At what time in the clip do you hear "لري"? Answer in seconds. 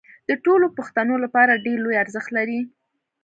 2.37-2.59